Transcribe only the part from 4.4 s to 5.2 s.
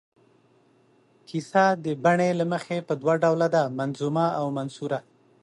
منثوره.